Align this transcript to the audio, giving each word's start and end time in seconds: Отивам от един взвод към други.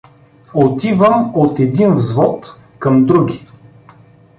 Отивам 0.53 1.31
от 1.35 1.59
един 1.59 1.93
взвод 1.93 2.55
към 2.79 3.05
други. 3.05 3.47